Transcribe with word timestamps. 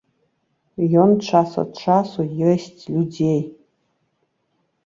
Ён 1.01 1.11
час 1.27 1.51
ад 1.63 1.69
часу 1.97 2.21
есць 2.51 2.81
людзей. 2.95 3.39